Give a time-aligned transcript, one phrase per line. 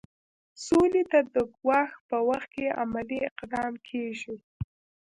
[0.65, 4.35] سولې ته د ګواښ په وخت کې عملي اقدام کیږي.